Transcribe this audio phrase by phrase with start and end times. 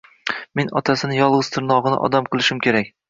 [0.59, 2.91] —Men otasini yolg‘iz tirnog‘ini odam qilishim kerak...